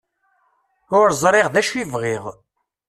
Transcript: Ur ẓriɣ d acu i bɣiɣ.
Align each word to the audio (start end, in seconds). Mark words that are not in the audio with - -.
Ur 0.99 1.07
ẓriɣ 1.21 1.47
d 1.53 1.55
acu 1.61 1.73
i 1.81 1.85
bɣiɣ. 1.91 2.23